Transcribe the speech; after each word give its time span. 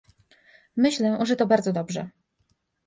Myślę, 0.77 1.19
że 1.25 1.35
to 1.35 1.47
bardzo 1.47 1.73
dobrze 1.73 2.09